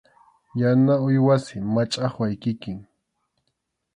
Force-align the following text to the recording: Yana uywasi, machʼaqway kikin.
Yana 0.61 0.93
uywasi, 1.07 1.55
machʼaqway 1.73 2.33
kikin. 2.43 2.79